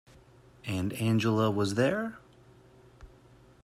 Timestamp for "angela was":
0.93-1.75